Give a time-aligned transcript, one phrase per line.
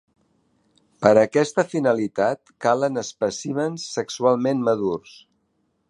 [1.05, 5.19] Per a aquesta finalitat calen espècimens sexualment madurs.